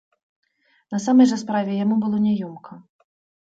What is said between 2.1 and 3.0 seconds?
няёмка.